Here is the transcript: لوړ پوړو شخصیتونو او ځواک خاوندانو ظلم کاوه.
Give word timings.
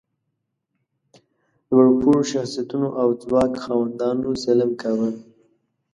لوړ 1.69 1.85
پوړو 1.99 2.21
شخصیتونو 2.31 2.87
او 3.01 3.07
ځواک 3.21 3.53
خاوندانو 3.63 4.29
ظلم 4.43 4.71
کاوه. 4.81 5.09